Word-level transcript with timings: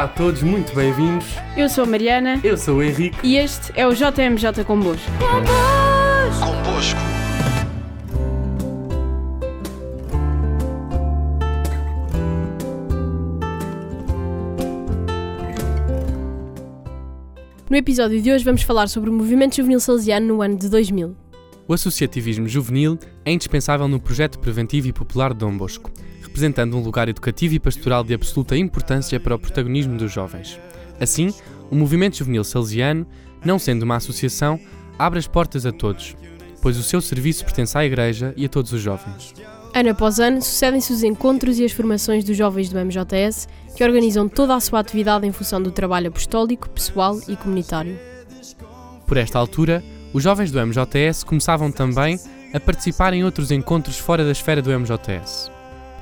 Olá 0.00 0.08
a 0.08 0.14
todos, 0.14 0.42
muito 0.42 0.74
bem-vindos. 0.74 1.26
Eu 1.54 1.68
sou 1.68 1.84
a 1.84 1.86
Mariana 1.86 2.40
Eu 2.42 2.56
sou 2.56 2.78
o 2.78 2.82
Henrique. 2.82 3.18
e 3.22 3.36
este 3.36 3.70
é 3.78 3.86
o 3.86 3.92
JMJ 3.92 4.64
Convosco. 4.66 5.04
Convosco. 6.40 6.98
No 17.68 17.76
episódio 17.76 18.22
de 18.22 18.32
hoje 18.32 18.42
vamos 18.42 18.62
falar 18.62 18.88
sobre 18.88 19.10
o 19.10 19.12
movimento 19.12 19.56
juvenil 19.56 19.80
salesiano 19.80 20.26
no 20.28 20.40
ano 20.40 20.56
de 20.56 20.70
2000. 20.70 21.14
O 21.68 21.74
associativismo 21.74 22.48
juvenil 22.48 22.98
é 23.22 23.32
indispensável 23.32 23.86
no 23.86 24.00
projeto 24.00 24.38
preventivo 24.38 24.88
e 24.88 24.94
popular 24.94 25.34
de 25.34 25.40
Dom 25.40 25.54
Bosco, 25.58 25.90
representando 26.30 26.76
um 26.76 26.80
lugar 26.80 27.08
educativo 27.08 27.54
e 27.54 27.58
pastoral 27.58 28.04
de 28.04 28.14
absoluta 28.14 28.56
importância 28.56 29.18
para 29.18 29.34
o 29.34 29.38
protagonismo 29.38 29.98
dos 29.98 30.12
jovens. 30.12 30.58
Assim, 31.00 31.34
o 31.70 31.74
movimento 31.74 32.16
juvenil 32.16 32.44
salesiano, 32.44 33.04
não 33.44 33.58
sendo 33.58 33.82
uma 33.82 33.96
associação, 33.96 34.58
abre 34.96 35.18
as 35.18 35.26
portas 35.26 35.66
a 35.66 35.72
todos, 35.72 36.16
pois 36.62 36.78
o 36.78 36.82
seu 36.84 37.00
serviço 37.00 37.44
pertence 37.44 37.76
à 37.76 37.84
Igreja 37.84 38.32
e 38.36 38.44
a 38.44 38.48
todos 38.48 38.72
os 38.72 38.80
jovens. 38.80 39.34
Ano 39.74 39.90
após 39.90 40.20
ano, 40.20 40.40
sucedem-se 40.40 40.92
os 40.92 41.02
encontros 41.02 41.58
e 41.58 41.64
as 41.64 41.72
formações 41.72 42.24
dos 42.24 42.36
jovens 42.36 42.70
do 42.70 42.78
MJS, 42.78 43.48
que 43.76 43.84
organizam 43.84 44.28
toda 44.28 44.54
a 44.54 44.60
sua 44.60 44.80
atividade 44.80 45.26
em 45.26 45.32
função 45.32 45.60
do 45.60 45.70
trabalho 45.70 46.08
apostólico, 46.08 46.70
pessoal 46.70 47.18
e 47.28 47.36
comunitário. 47.36 47.98
Por 49.06 49.16
esta 49.16 49.38
altura, 49.38 49.82
os 50.12 50.22
jovens 50.22 50.52
do 50.52 50.64
MJS 50.64 51.24
começavam 51.24 51.72
também 51.72 52.18
a 52.52 52.60
participar 52.60 53.14
em 53.14 53.24
outros 53.24 53.50
encontros 53.50 53.98
fora 53.98 54.24
da 54.24 54.32
esfera 54.32 54.62
do 54.62 54.70
MJS. 54.70 55.50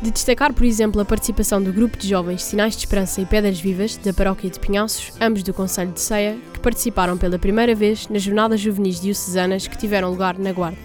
De 0.01 0.13
destacar, 0.13 0.55
por 0.55 0.65
exemplo, 0.65 1.01
a 1.01 1.05
participação 1.05 1.61
do 1.61 1.73
grupo 1.73 1.99
de 1.99 2.09
jovens 2.09 2.45
Sinais 2.45 2.75
de 2.75 2.81
Esperança 2.81 3.21
e 3.21 3.27
Pedras 3.27 3.61
Vivas, 3.61 3.97
da 3.97 4.13
paróquia 4.13 4.49
de 4.49 4.61
Pinhaços, 4.61 5.13
ambos 5.21 5.43
do 5.43 5.53
Conselho 5.53 5.91
de 5.91 6.01
Ceia, 6.01 6.39
que 6.53 6.61
participaram 6.61 7.19
pela 7.19 7.37
primeira 7.37 7.75
vez 7.75 8.07
nas 8.09 8.23
Jornadas 8.23 8.61
Juvenis 8.61 9.01
Diocesanas 9.01 9.67
que 9.67 9.77
tiveram 9.77 10.11
lugar 10.11 10.39
na 10.39 10.53
Guarda. 10.53 10.79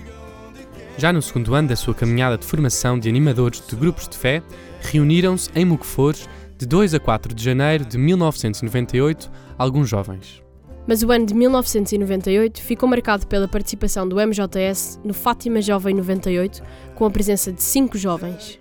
Já 0.97 1.13
no 1.13 1.21
segundo 1.21 1.53
ano 1.53 1.67
da 1.67 1.75
sua 1.75 1.93
caminhada 1.93 2.39
de 2.39 2.45
formação 2.45 2.97
de 2.97 3.07
animadores 3.07 3.61
de 3.67 3.75
grupos 3.75 4.07
de 4.07 4.17
fé, 4.17 4.41
reuniram-se 4.81 5.49
em 5.53 5.63
Moquefores 5.63 6.27
de 6.57 6.65
2 6.65 6.95
a 6.95 6.99
4 6.99 7.35
de 7.35 7.43
janeiro 7.43 7.85
de 7.85 7.99
1998 7.99 9.31
alguns 9.59 9.87
jovens. 9.87 10.41
Mas 10.87 11.01
o 11.01 11.11
ano 11.11 11.25
de 11.25 11.33
1998 11.33 12.61
ficou 12.61 12.89
marcado 12.89 13.25
pela 13.27 13.47
participação 13.47 14.07
do 14.07 14.17
MJS 14.17 14.99
no 15.03 15.13
Fátima 15.13 15.61
Jovem 15.61 15.95
98, 15.95 16.61
com 16.95 17.05
a 17.05 17.11
presença 17.11 17.53
de 17.53 17.61
cinco 17.63 17.97
jovens. 17.97 18.59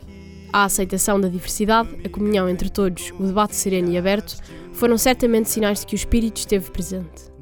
A 0.52 0.64
aceitação 0.64 1.18
da 1.18 1.28
diversidade, 1.28 1.88
a 2.04 2.08
comunhão 2.10 2.46
entre 2.46 2.68
todos, 2.68 3.10
o 3.18 3.24
debate 3.24 3.56
sereno 3.56 3.90
e 3.90 3.96
aberto, 3.96 4.36
foram 4.74 4.98
certamente 4.98 5.48
sinais 5.48 5.80
de 5.80 5.86
que 5.86 5.94
o 5.94 5.96
Espírito 5.96 6.36
esteve 6.36 6.70
presente. 6.70 7.32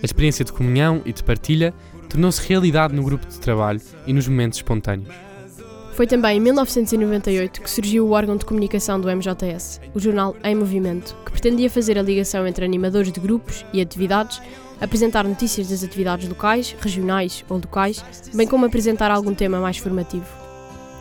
A 0.00 0.04
experiência 0.04 0.44
de 0.44 0.52
comunhão 0.52 1.02
e 1.04 1.12
de 1.12 1.24
partilha 1.24 1.74
tornou-se 2.08 2.46
realidade 2.48 2.94
no 2.94 3.02
grupo 3.02 3.26
de 3.26 3.40
trabalho 3.40 3.80
e 4.06 4.12
nos 4.12 4.28
momentos 4.28 4.58
espontâneos. 4.58 5.12
Foi 5.94 6.06
também 6.06 6.38
em 6.38 6.40
1998 6.40 7.60
que 7.60 7.68
surgiu 7.68 8.06
o 8.06 8.12
órgão 8.12 8.36
de 8.36 8.44
comunicação 8.44 9.00
do 9.00 9.08
MJS, 9.08 9.80
o 9.92 9.98
jornal 9.98 10.36
Em 10.44 10.54
Movimento, 10.54 11.16
que 11.26 11.32
pretendia 11.32 11.68
fazer 11.68 11.98
a 11.98 12.02
ligação 12.02 12.46
entre 12.46 12.64
animadores 12.64 13.10
de 13.10 13.18
grupos 13.18 13.66
e 13.72 13.80
atividades, 13.80 14.40
apresentar 14.80 15.24
notícias 15.24 15.68
das 15.68 15.82
atividades 15.82 16.28
locais, 16.28 16.74
regionais 16.80 17.44
ou 17.48 17.56
locais, 17.56 18.04
bem 18.32 18.46
como 18.46 18.64
apresentar 18.64 19.10
algum 19.10 19.34
tema 19.34 19.60
mais 19.60 19.76
formativo. 19.76 20.39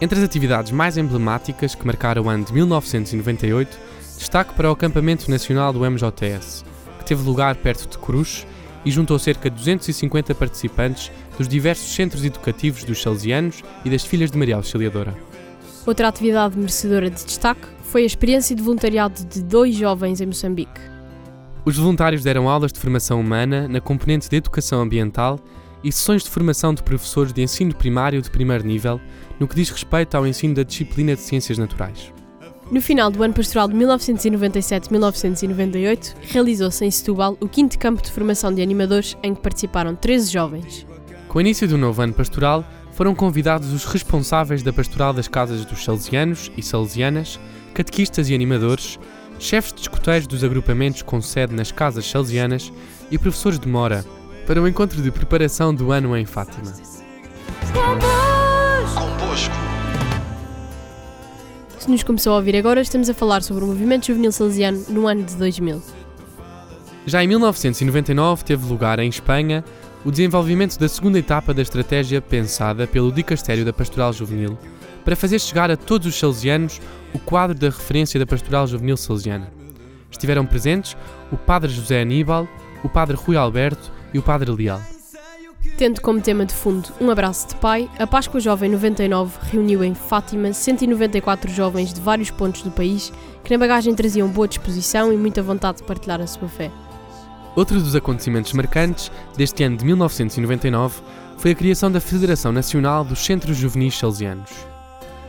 Entre 0.02 0.18
as 0.18 0.24
atividades 0.24 0.72
mais 0.72 0.98
emblemáticas 0.98 1.76
que 1.76 1.86
marcaram 1.86 2.24
o 2.24 2.30
ano 2.30 2.46
de 2.46 2.54
1998, 2.54 3.78
destaque 4.18 4.54
para 4.54 4.70
o 4.70 4.72
acampamento 4.72 5.30
nacional 5.30 5.74
do 5.74 5.80
MJS, 5.80 6.64
que 7.00 7.06
teve 7.06 7.22
lugar 7.24 7.58
perto 7.58 7.90
de 7.90 7.98
Coruche 7.98 8.46
e 8.86 8.92
juntou 8.92 9.20
cerca 9.20 9.50
de 9.50 9.58
250 9.58 10.34
participantes 10.36 11.12
dos 11.38 11.50
diversos 11.50 11.94
centros 11.94 12.24
educativos 12.24 12.86
dos 12.86 13.02
Salesianos 13.02 13.62
e 13.84 13.90
das 13.90 14.06
Filhas 14.06 14.32
de 14.32 14.38
Maria 14.38 14.56
Auxiliadora. 14.56 15.14
Outra 15.86 16.08
atividade 16.08 16.58
merecedora 16.58 17.10
de 17.10 17.26
destaque 17.26 17.68
foi 17.84 18.04
a 18.04 18.06
experiência 18.06 18.56
de 18.56 18.64
voluntariado 18.64 19.26
de 19.26 19.44
dois 19.44 19.76
jovens 19.76 20.22
em 20.22 20.28
Moçambique. 20.28 20.80
Os 21.66 21.78
voluntários 21.78 22.24
deram 22.24 22.48
aulas 22.48 22.72
de 22.72 22.80
formação 22.80 23.20
humana 23.20 23.68
na 23.68 23.82
componente 23.82 24.30
de 24.30 24.38
educação 24.38 24.82
ambiental 24.82 25.38
e 25.84 25.92
sessões 25.92 26.24
de 26.24 26.30
formação 26.30 26.74
de 26.74 26.82
professores 26.84 27.34
de 27.34 27.42
ensino 27.42 27.76
primário 27.76 28.22
de 28.22 28.30
primeiro 28.30 28.66
nível, 28.66 29.02
no 29.40 29.48
que 29.48 29.56
diz 29.56 29.70
respeito 29.70 30.16
ao 30.16 30.28
ensino 30.28 30.56
da 30.56 30.64
disciplina 30.64 31.16
de 31.16 31.22
Ciências 31.22 31.58
Naturais. 31.58 32.12
No 32.72 32.82
final 32.82 33.10
do 33.10 33.24
ano 33.24 33.34
pastoral 33.34 33.68
de 33.68 33.74
1997-1998, 33.76 36.14
realizou-se 36.22 36.86
em 36.86 36.92
Setúbal 36.92 37.36
o 37.40 37.48
quinto 37.48 37.80
campo 37.80 38.04
de 38.04 38.12
formação 38.12 38.54
de 38.54 38.62
animadores 38.62 39.18
em 39.24 39.34
que 39.34 39.42
participaram 39.42 39.96
13 39.96 40.32
jovens. 40.32 40.86
Com 41.28 41.40
o 41.40 41.42
início 41.42 41.68
do 41.68 41.80
novo 41.80 42.00
ano 42.02 42.14
pastoral, 42.14 42.64
foram 42.92 43.16
convidados 43.16 43.74
os 43.74 43.86
responsáveis 43.86 44.62
da 44.62 44.72
pastoral 44.72 45.14
das 45.14 45.28
casas 45.28 45.66
dos 45.66 45.84
salesianos 45.84 46.52
e 46.56 46.62
salesianas, 46.62 47.40
catequistas 47.74 48.30
e 48.30 48.36
animadores, 48.36 49.00
chefes 49.40 49.74
de 49.74 49.82
escuteiros 49.82 50.28
dos 50.28 50.44
agrupamentos 50.44 51.02
com 51.02 51.20
sede 51.22 51.56
nas 51.56 51.72
casas 51.72 52.06
salesianas 52.06 52.72
e 53.10 53.18
professores 53.18 53.58
de 53.58 53.68
mora, 53.68 54.06
para 54.50 54.60
o 54.60 54.68
encontro 54.68 55.00
de 55.00 55.12
preparação 55.12 55.72
do 55.76 55.92
ano 55.92 56.18
em 56.18 56.26
Fátima. 56.26 56.74
Se 61.78 61.88
nos 61.88 62.02
começou 62.02 62.34
a 62.34 62.38
ouvir 62.38 62.56
agora, 62.56 62.82
estamos 62.82 63.08
a 63.12 63.14
falar 63.14 63.44
sobre 63.44 63.64
o 63.64 63.68
movimento 63.68 64.08
juvenil 64.08 64.32
salesiano 64.32 64.84
no 64.90 65.08
ano 65.08 65.22
de 65.22 65.36
2000. 65.36 65.84
Já 67.06 67.24
em 67.24 67.28
1999 67.28 68.44
teve 68.44 68.66
lugar 68.66 68.98
em 68.98 69.08
Espanha 69.08 69.64
o 70.04 70.10
desenvolvimento 70.10 70.80
da 70.80 70.90
segunda 70.90 71.20
etapa 71.20 71.54
da 71.54 71.62
estratégia 71.62 72.20
pensada 72.20 72.88
pelo 72.88 73.12
Dicastério 73.12 73.64
da 73.64 73.72
Pastoral 73.72 74.12
Juvenil 74.12 74.58
para 75.06 75.16
fazer 75.16 75.38
chegar 75.38 75.70
a 75.70 75.78
todos 75.78 76.08
os 76.08 76.18
salesianos 76.18 76.82
o 77.14 77.20
quadro 77.20 77.56
da 77.56 77.68
referência 77.68 78.20
da 78.20 78.26
Pastoral 78.26 78.66
Juvenil 78.66 78.98
Salesiana. 78.98 79.54
Estiveram 80.10 80.44
presentes 80.44 80.98
o 81.32 81.38
Padre 81.38 81.72
José 81.72 82.02
Aníbal, 82.02 82.48
o 82.84 82.90
Padre 82.90 83.16
Rui 83.16 83.38
Alberto 83.38 83.99
e 84.14 84.20
o 84.20 84.22
Padre 84.24 84.52
Leal. 84.52 84.82
Tendo 85.78 86.02
como 86.02 86.22
tema 86.22 86.46
de 86.46 86.54
fundo 86.54 86.90
Um 87.00 87.10
Abraço 87.10 87.50
de 87.50 87.56
Pai, 87.56 87.90
a 87.98 88.08
Páscoa 88.08 88.40
Jovem 88.40 88.70
99 88.70 89.38
reuniu 89.52 89.84
em 89.84 89.94
Fátima 89.94 90.54
194 90.54 91.52
jovens 91.52 91.94
de 91.94 92.02
vários 92.02 92.32
pontos 92.32 92.62
do 92.62 92.72
país 92.72 93.12
que 93.44 93.52
na 93.52 93.58
bagagem 93.58 93.94
traziam 93.94 94.28
boa 94.28 94.48
disposição 94.48 95.12
e 95.12 95.18
muita 95.18 95.42
vontade 95.42 95.80
de 95.80 95.84
partilhar 95.84 96.22
a 96.22 96.28
sua 96.28 96.48
fé. 96.48 96.72
Outro 97.56 97.80
dos 97.80 97.96
acontecimentos 97.96 98.54
marcantes 98.54 99.12
deste 99.36 99.64
ano 99.64 99.78
de 99.78 99.86
1999 99.86 101.02
foi 101.38 101.52
a 101.52 101.56
criação 101.56 101.92
da 101.92 102.00
Federação 102.00 102.52
Nacional 102.52 103.04
dos 103.04 103.20
Centros 103.20 103.58
Juvenis 103.58 103.98
Salesianos. 103.98 104.52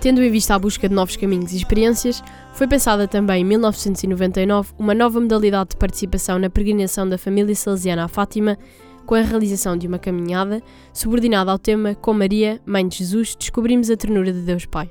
Tendo 0.01 0.23
em 0.23 0.31
vista 0.31 0.55
a 0.55 0.59
busca 0.59 0.89
de 0.89 0.95
novos 0.95 1.15
caminhos 1.15 1.53
e 1.53 1.59
experiências, 1.59 2.25
foi 2.55 2.67
pensada 2.67 3.07
também 3.07 3.43
em 3.43 3.45
1999 3.45 4.73
uma 4.79 4.95
nova 4.95 5.21
modalidade 5.21 5.71
de 5.71 5.77
participação 5.77 6.39
na 6.39 6.49
peregrinação 6.49 7.07
da 7.07 7.19
família 7.19 7.55
salesiana 7.55 8.05
à 8.05 8.09
Fátima, 8.09 8.57
com 9.05 9.15
a 9.15 9.21
realização 9.21 9.77
de 9.77 9.87
uma 9.87 9.99
caminhada 9.99 10.63
subordinada 10.91 11.53
ao 11.53 11.59
tema 11.59 11.95
Com 11.95 12.15
Maria, 12.15 12.59
Mãe 12.65 12.89
de 12.89 12.97
Jesus, 12.97 13.37
descobrimos 13.39 13.91
a 13.91 13.97
ternura 13.97 14.33
de 14.33 14.41
Deus 14.41 14.65
Pai. 14.65 14.91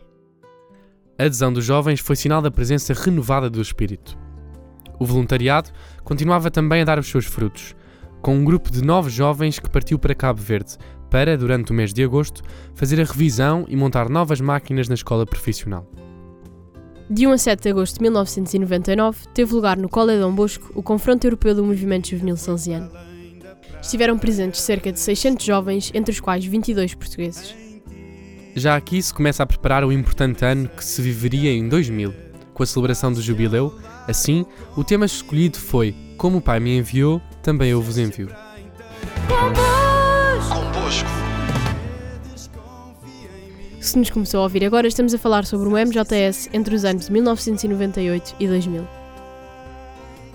A 1.17 1.23
adesão 1.23 1.51
dos 1.51 1.65
jovens 1.65 1.99
foi 1.99 2.15
sinal 2.15 2.39
da 2.39 2.51
presença 2.51 2.93
renovada 2.93 3.49
do 3.49 3.59
Espírito. 3.59 4.15
O 4.99 5.07
voluntariado 5.07 5.71
continuava 6.03 6.51
também 6.51 6.81
a 6.81 6.85
dar 6.85 6.99
os 6.99 7.07
seus 7.07 7.25
frutos, 7.25 7.75
com 8.21 8.35
um 8.35 8.43
grupo 8.43 8.69
de 8.69 8.83
nove 8.83 9.09
jovens 9.09 9.57
que 9.57 9.69
partiu 9.69 9.97
para 9.97 10.13
Cabo 10.13 10.39
Verde 10.39 10.77
para, 11.09 11.37
durante 11.37 11.71
o 11.71 11.75
mês 11.75 11.93
de 11.93 12.03
agosto, 12.03 12.43
fazer 12.75 13.01
a 13.01 13.03
revisão 13.03 13.65
e 13.67 13.75
montar 13.75 14.09
novas 14.09 14.39
máquinas 14.39 14.87
na 14.87 14.95
escola 14.95 15.25
profissional. 15.25 15.85
De 17.09 17.25
1 17.25 17.31
a 17.31 17.37
7 17.39 17.63
de 17.63 17.69
agosto 17.69 17.95
de 17.95 18.01
1999, 18.03 19.27
teve 19.33 19.53
lugar 19.53 19.77
no 19.77 19.89
Cole 19.89 20.19
Dom 20.19 20.31
Bosco 20.31 20.71
o 20.75 20.83
Confronto 20.83 21.25
Europeu 21.25 21.55
do 21.55 21.63
Movimento 21.63 22.09
Juvenil 22.09 22.37
Salesiano. 22.37 22.91
Estiveram 23.81 24.17
presentes 24.19 24.61
cerca 24.61 24.91
de 24.91 24.99
600 24.99 25.43
jovens, 25.43 25.91
entre 25.95 26.11
os 26.11 26.19
quais 26.19 26.45
22 26.45 26.93
portugueses. 26.93 27.55
Já 28.55 28.75
aqui 28.75 29.01
se 29.01 29.13
começa 29.13 29.41
a 29.41 29.45
preparar 29.45 29.83
o 29.83 29.91
importante 29.91 30.45
ano 30.45 30.69
que 30.69 30.83
se 30.83 31.01
viveria 31.01 31.51
em 31.51 31.67
2000, 31.67 32.13
com 32.53 32.61
a 32.61 32.65
celebração 32.65 33.11
do 33.11 33.21
jubileu. 33.21 33.73
Assim, 34.07 34.45
o 34.75 34.83
tema 34.83 35.05
escolhido 35.05 35.57
foi 35.57 35.95
Como 36.17 36.37
o 36.37 36.41
Pai 36.41 36.59
me 36.59 36.77
enviou, 36.77 37.19
também 37.41 37.71
eu 37.71 37.81
vos 37.81 37.97
envio. 37.97 38.29
Se 43.89 43.97
nos 43.97 44.11
começou 44.11 44.41
a 44.41 44.43
ouvir 44.43 44.63
agora, 44.63 44.87
estamos 44.87 45.15
a 45.15 45.17
falar 45.17 45.47
sobre 45.47 45.67
o 45.67 45.71
MJS 45.71 46.47
entre 46.53 46.75
os 46.75 46.85
anos 46.85 47.07
de 47.07 47.11
1998 47.11 48.35
e 48.39 48.47
2000. 48.47 48.87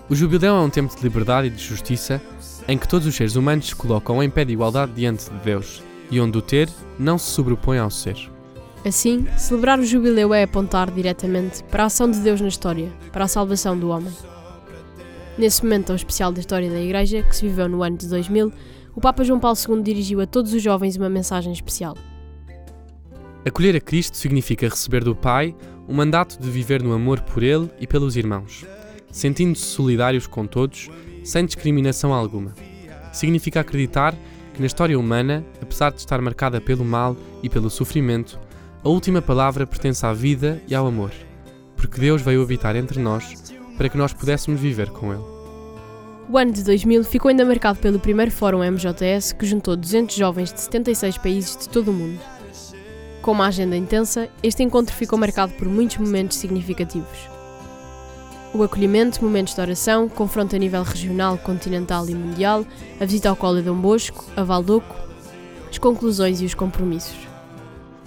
O 0.09 0.13
jubileu 0.13 0.57
é 0.57 0.59
um 0.59 0.69
tempo 0.69 0.93
de 0.93 1.01
liberdade 1.01 1.47
e 1.47 1.49
de 1.49 1.63
justiça 1.63 2.21
em 2.67 2.77
que 2.77 2.85
todos 2.85 3.07
os 3.07 3.15
seres 3.15 3.37
humanos 3.37 3.67
se 3.67 3.73
colocam 3.73 4.21
em 4.21 4.29
pé 4.29 4.43
de 4.43 4.51
igualdade 4.51 4.91
diante 4.91 5.29
de 5.29 5.37
Deus 5.37 5.81
e 6.11 6.19
onde 6.19 6.37
o 6.37 6.41
ter 6.41 6.69
não 6.99 7.17
se 7.17 7.29
sobrepõe 7.29 7.77
ao 7.77 7.89
ser. 7.89 8.29
Assim, 8.85 9.25
celebrar 9.37 9.79
o 9.79 9.85
jubileu 9.85 10.33
é 10.33 10.43
apontar 10.43 10.91
diretamente 10.91 11.63
para 11.63 11.83
a 11.83 11.85
ação 11.85 12.11
de 12.11 12.19
Deus 12.19 12.41
na 12.41 12.49
história, 12.49 12.91
para 13.13 13.23
a 13.23 13.29
salvação 13.29 13.79
do 13.79 13.87
homem. 13.87 14.11
Nesse 15.37 15.63
momento 15.63 15.85
tão 15.85 15.95
especial 15.95 16.33
da 16.33 16.41
história 16.41 16.69
da 16.69 16.81
Igreja, 16.81 17.23
que 17.23 17.33
se 17.33 17.47
viveu 17.47 17.69
no 17.69 17.83
ano 17.83 17.95
de 17.95 18.09
2000, 18.09 18.51
o 18.93 18.99
Papa 18.99 19.23
João 19.23 19.39
Paulo 19.39 19.57
II 19.57 19.81
dirigiu 19.81 20.19
a 20.19 20.27
todos 20.27 20.51
os 20.51 20.61
jovens 20.61 20.97
uma 20.97 21.09
mensagem 21.09 21.53
especial. 21.53 21.95
Acolher 23.47 23.75
a 23.75 23.79
Cristo 23.79 24.17
significa 24.17 24.67
receber 24.67 25.03
do 25.03 25.15
Pai 25.15 25.55
o 25.87 25.93
mandato 25.93 26.39
de 26.39 26.49
viver 26.49 26.81
no 26.81 26.93
amor 26.93 27.21
por 27.21 27.43
Ele 27.43 27.69
e 27.79 27.85
pelos 27.85 28.17
irmãos, 28.17 28.65
sentindo-se 29.11 29.65
solidários 29.65 30.25
com 30.25 30.47
todos, 30.47 30.89
sem 31.23 31.45
discriminação 31.45 32.11
alguma. 32.11 32.55
Significa 33.13 33.59
acreditar 33.59 34.15
que 34.51 34.59
na 34.59 34.65
história 34.65 34.97
humana, 34.97 35.45
apesar 35.61 35.91
de 35.91 35.99
estar 35.99 36.19
marcada 36.21 36.59
pelo 36.59 36.83
mal 36.83 37.15
e 37.43 37.47
pelo 37.47 37.69
sofrimento, 37.69 38.39
a 38.83 38.89
última 38.89 39.21
palavra 39.21 39.67
pertence 39.67 40.03
à 40.03 40.11
vida 40.11 40.59
e 40.67 40.73
ao 40.73 40.87
amor, 40.87 41.11
porque 41.77 42.01
Deus 42.01 42.23
veio 42.23 42.41
habitar 42.41 42.75
entre 42.75 42.99
nós 42.99 43.53
para 43.77 43.89
que 43.89 43.97
nós 43.97 44.11
pudéssemos 44.11 44.59
viver 44.59 44.89
com 44.89 45.13
Ele. 45.13 45.23
O 46.27 46.35
ano 46.39 46.51
de 46.51 46.63
2000 46.63 47.03
ficou 47.03 47.29
ainda 47.29 47.45
marcado 47.45 47.77
pelo 47.77 47.99
primeiro 47.99 48.31
Fórum 48.31 48.63
MJS, 48.63 49.33
que 49.33 49.45
juntou 49.45 49.75
200 49.75 50.15
jovens 50.15 50.51
de 50.51 50.61
76 50.61 51.19
países 51.19 51.55
de 51.55 51.69
todo 51.69 51.91
o 51.91 51.93
mundo. 51.93 52.19
Com 53.25 53.31
uma 53.31 53.47
agenda 53.47 53.75
intensa, 53.75 54.29
este 54.43 54.61
encontro 54.61 54.93
ficou 54.93 55.17
marcado 55.17 55.51
por 55.53 55.67
muitos 55.67 55.97
momentos 55.97 56.37
significativos. 56.37 57.27
O 58.53 58.61
acolhimento, 58.61 59.25
momentos 59.25 59.55
de 59.55 59.61
oração, 59.61 60.07
confronto 60.07 60.55
a 60.55 60.59
nível 60.59 60.83
regional, 60.83 61.35
continental 61.39 62.07
e 62.07 62.13
mundial, 62.13 62.63
a 63.01 63.03
visita 63.03 63.27
ao 63.27 63.35
Colo 63.35 63.57
de 63.57 63.63
Dom 63.63 63.77
Bosco, 63.77 64.23
a 64.37 64.43
Valdoco, 64.43 64.95
as 65.67 65.79
conclusões 65.79 66.39
e 66.39 66.45
os 66.45 66.53
compromissos. 66.53 67.17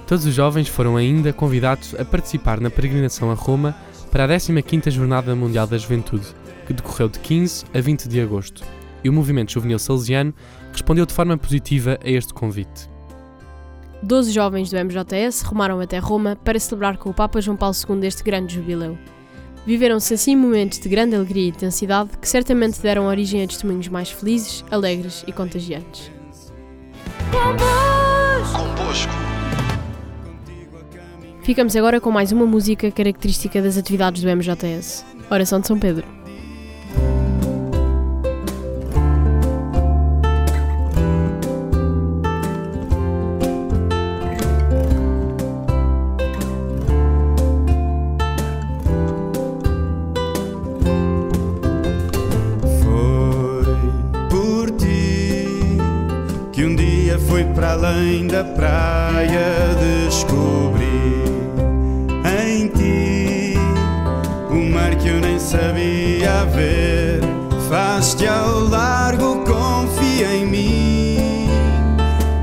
Todos 0.06 0.24
os 0.24 0.32
jovens 0.32 0.68
foram 0.68 0.96
ainda 0.96 1.32
convidados 1.32 1.96
a 1.96 2.04
participar 2.04 2.60
na 2.60 2.70
peregrinação 2.70 3.28
a 3.32 3.34
Roma 3.34 3.76
para 4.12 4.24
a 4.24 4.28
15ª 4.28 4.88
Jornada 4.88 5.34
Mundial 5.34 5.66
da 5.66 5.78
Juventude, 5.78 6.28
que 6.64 6.72
decorreu 6.72 7.08
de 7.08 7.18
15 7.18 7.64
a 7.74 7.80
20 7.80 8.08
de 8.08 8.20
agosto, 8.20 8.62
e 9.02 9.08
o 9.08 9.12
movimento 9.12 9.50
juvenil 9.50 9.80
salesiano 9.80 10.32
respondeu 10.70 11.04
de 11.04 11.12
forma 11.12 11.36
positiva 11.36 11.98
a 12.04 12.08
este 12.08 12.32
convite. 12.32 12.97
Doze 14.02 14.30
jovens 14.30 14.70
do 14.70 14.76
MJS 14.76 15.42
rumaram 15.42 15.80
até 15.80 15.98
Roma 15.98 16.36
para 16.44 16.58
celebrar 16.58 16.96
com 16.96 17.10
o 17.10 17.14
Papa 17.14 17.40
João 17.40 17.56
Paulo 17.56 17.74
II 17.74 18.06
este 18.06 18.22
grande 18.22 18.54
jubileu. 18.54 18.96
Viveram-se 19.66 20.14
assim 20.14 20.36
momentos 20.36 20.78
de 20.78 20.88
grande 20.88 21.16
alegria 21.16 21.46
e 21.46 21.48
intensidade 21.48 22.10
que 22.16 22.28
certamente 22.28 22.80
deram 22.80 23.06
origem 23.06 23.42
a 23.42 23.46
testemunhos 23.46 23.88
mais 23.88 24.10
felizes, 24.10 24.64
alegres 24.70 25.24
e 25.26 25.32
contagiantes. 25.32 26.10
Ficamos 31.42 31.74
agora 31.74 32.00
com 32.00 32.10
mais 32.10 32.30
uma 32.30 32.46
música 32.46 32.90
característica 32.90 33.60
das 33.60 33.76
atividades 33.76 34.22
do 34.22 34.28
MJS. 34.28 35.04
Oração 35.30 35.60
de 35.60 35.66
São 35.66 35.78
Pedro. 35.78 36.06
Descobri 60.28 61.24
em 62.46 62.68
ti 62.68 63.54
o 64.50 64.72
mar 64.72 64.94
que 64.96 65.08
eu 65.08 65.20
nem 65.20 65.38
sabia 65.38 66.44
ver. 66.54 67.20
Faz-te 67.68 68.26
ao 68.26 68.60
largo, 68.60 69.44
confia 69.44 70.34
em 70.34 70.46
mim. 70.46 71.48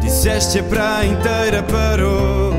Disseste 0.02 0.60
a 0.60 0.64
praia 0.64 1.08
inteira 1.08 1.64
parou. 1.64 2.54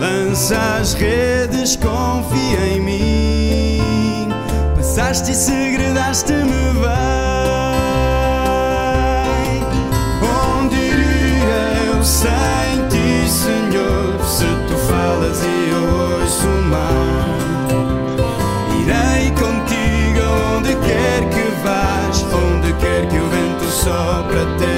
Lança 0.00 0.56
as 0.80 0.94
redes, 0.94 1.76
confia 1.76 2.66
em 2.74 2.80
mim. 2.80 4.28
Passaste 4.76 5.32
e 5.32 5.34
segredaste-me 5.34 6.72
bem. 6.80 7.17
Eu 16.70 16.98
ouço 24.48 24.77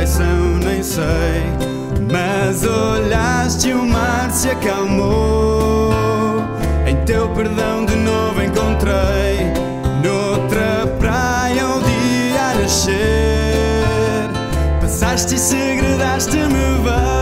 traição 0.00 0.58
nem 0.64 0.82
sei. 0.82 1.44
Mas 2.10 2.64
olhaste 2.64 3.72
o 3.72 3.84
mar 3.84 4.30
se 4.30 4.48
acalmou. 4.48 6.42
Em 6.86 6.96
teu 7.04 7.28
perdão 7.30 7.84
de 7.84 7.96
novo 7.96 8.42
encontrei. 8.42 9.52
Noutra 10.02 10.86
praia 10.98 11.66
o 11.66 11.82
dia 11.82 12.42
a 12.42 12.54
nascer. 12.54 14.30
Passaste 14.80 15.34
e 15.34 15.38
segredaste-me 15.38 16.80
bem 16.82 17.19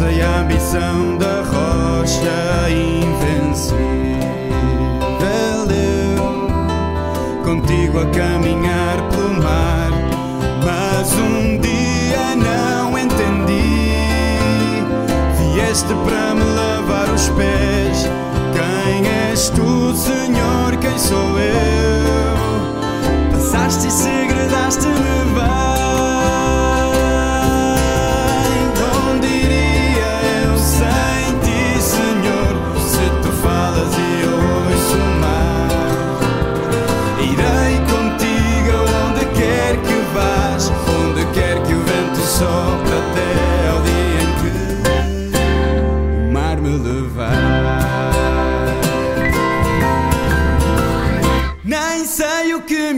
força 0.00 0.10
e 0.10 0.22
a 0.22 0.40
ambição 0.40 1.18
da 1.18 1.42
rocha 1.42 2.70
invencível. 2.70 3.76
Eu 5.70 7.42
contigo 7.44 8.00
a 8.00 8.06
caminhar 8.06 8.96
pelo 9.10 9.34
mar, 9.42 9.90
mas 10.64 11.12
um 11.12 11.58
dia 11.58 12.34
não 12.36 12.98
entendi. 12.98 13.90
Vieste 15.36 15.94
para 16.04 16.34
me 16.34 16.44
lavar 16.44 17.10
os 17.10 17.28
pés. 17.30 18.08
Quem 18.54 19.06
és 19.06 19.50
tu, 19.50 19.94
Senhor? 19.94 20.76
Quem 20.80 20.98
sou 20.98 21.38
eu? 21.38 23.32
Passaste 23.32 23.90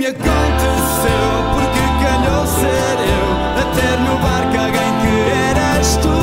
me 0.02 0.08
aconteceu? 0.08 1.28
Porque 1.54 1.82
calhou 2.02 2.44
ser 2.44 2.96
eu 3.06 3.26
Até 3.62 3.96
no 3.98 4.18
barco 4.18 4.56
alguém 4.58 4.92
que 5.00 5.14
eras 5.30 5.96
tu 5.98 6.18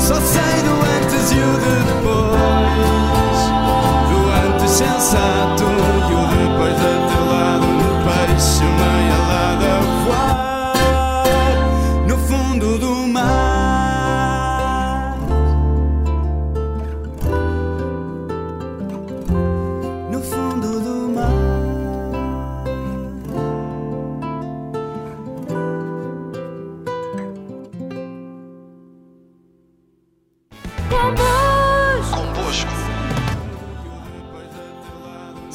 Só 0.00 0.20
sei 0.20 0.62
do 0.62 0.74
antes 0.96 1.30
e 1.30 1.38
o 1.38 1.60
de 1.60 1.74
depois 1.92 2.27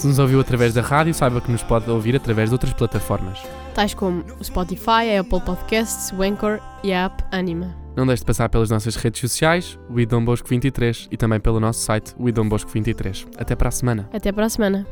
Se 0.03 0.07
nos 0.07 0.19
ouviu 0.19 0.41
através 0.41 0.73
da 0.73 0.81
rádio, 0.81 1.13
saiba 1.13 1.39
que 1.39 1.49
nos 1.49 1.63
pode 1.63 1.89
ouvir 1.89 2.13
através 2.13 2.49
de 2.49 2.55
outras 2.55 2.73
plataformas. 2.73 3.41
tais 3.73 3.93
como 3.93 4.21
o 4.37 4.43
Spotify, 4.43 5.15
a 5.15 5.21
Apple 5.21 5.39
Podcasts, 5.39 6.11
o 6.11 6.21
Anchor 6.21 6.59
e 6.83 6.91
a 6.91 7.05
app 7.05 7.23
Anima. 7.31 7.73
Não 7.95 8.05
deixe 8.05 8.19
de 8.19 8.25
passar 8.25 8.49
pelas 8.49 8.69
nossas 8.69 8.97
redes 8.97 9.21
sociais, 9.21 9.79
o 9.89 10.19
Bosco 10.19 10.49
23 10.49 11.07
e 11.09 11.15
também 11.15 11.39
pelo 11.39 11.57
nosso 11.57 11.79
site, 11.79 12.13
o 12.19 12.27
Idom 12.27 12.49
Bosco 12.49 12.69
23. 12.69 13.27
Até 13.37 13.55
para 13.55 13.69
a 13.69 13.71
semana. 13.71 14.09
Até 14.11 14.29
para 14.33 14.45
a 14.45 14.49
semana. 14.49 14.85